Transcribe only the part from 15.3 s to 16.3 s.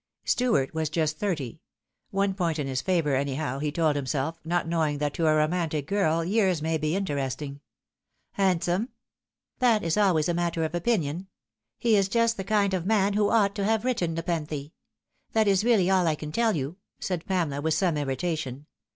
That is really all I